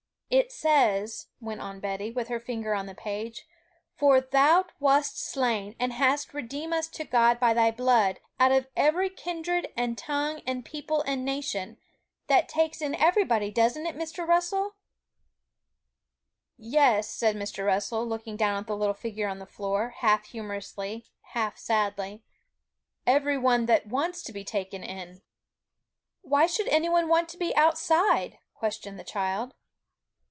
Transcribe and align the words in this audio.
'It 0.33 0.49
says,' 0.49 1.27
went 1.41 1.59
on 1.59 1.81
Betty, 1.81 2.09
with 2.09 2.29
her 2.29 2.39
finger 2.39 2.73
on 2.73 2.85
the 2.85 2.95
page, 2.95 3.45
'for 3.97 4.21
Thou 4.21 4.63
wast 4.79 5.17
slain, 5.19 5.75
and 5.77 5.91
hast 5.91 6.33
redeemed 6.33 6.71
us 6.73 6.87
to 6.87 7.03
God 7.03 7.37
by 7.37 7.53
Thy 7.53 7.69
blood, 7.69 8.21
out 8.39 8.53
of 8.53 8.69
every 8.73 9.09
kindred 9.09 9.67
and 9.75 9.97
tongue 9.97 10.41
and 10.47 10.63
people 10.63 11.01
and 11.01 11.25
nation; 11.25 11.75
that 12.27 12.47
takes 12.47 12.81
in 12.81 12.95
everybody, 12.95 13.51
doesn't 13.51 13.85
it, 13.85 13.97
Mr. 13.97 14.25
Russell?' 14.25 14.77
'Yes,' 16.57 17.09
said 17.09 17.35
Mr. 17.35 17.65
Russell, 17.65 18.05
looking 18.07 18.37
down 18.37 18.57
at 18.57 18.67
the 18.67 18.77
little 18.77 18.93
figure 18.93 19.27
on 19.27 19.39
the 19.39 19.45
floor, 19.45 19.89
half 19.97 20.23
humorously, 20.27 21.07
half 21.33 21.57
sadly; 21.57 22.23
'every 23.05 23.37
one 23.37 23.65
that 23.65 23.87
wants 23.87 24.23
to 24.23 24.31
be 24.31 24.45
taken 24.45 24.81
in.' 24.81 25.21
'Why 26.21 26.45
should 26.47 26.69
any 26.69 26.87
one 26.87 27.09
want 27.09 27.27
to 27.31 27.37
be 27.37 27.53
outside?' 27.57 28.39
questioned 28.53 28.97
the 28.97 29.03
child. 29.03 29.55